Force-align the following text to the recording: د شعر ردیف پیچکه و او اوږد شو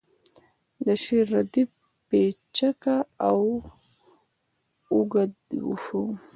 د 0.85 0.87
شعر 1.03 1.25
ردیف 1.35 1.69
پیچکه 2.07 2.97
و 3.05 3.07
او 3.27 3.41
اوږد 4.93 5.31
شو 5.83 6.03